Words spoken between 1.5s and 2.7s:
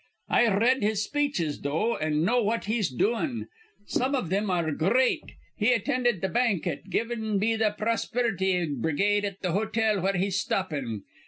though, an' know what